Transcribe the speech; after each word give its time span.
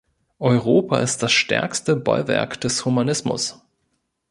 Europa 0.39 0.97
ist 1.01 1.21
das 1.21 1.31
stärkste 1.31 1.95
Bollwerk 1.95 2.59
des 2.59 2.85
Humanismus. 2.85 3.61